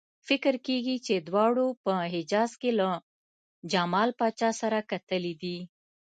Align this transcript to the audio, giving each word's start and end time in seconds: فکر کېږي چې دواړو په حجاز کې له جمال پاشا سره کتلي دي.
فکر 0.27 0.53
کېږي 0.67 0.95
چې 1.05 1.15
دواړو 1.27 1.67
په 1.83 1.93
حجاز 2.13 2.51
کې 2.61 2.71
له 2.79 2.89
جمال 3.71 4.09
پاشا 4.19 4.49
سره 4.61 4.79
کتلي 4.91 5.33
دي. 5.41 5.57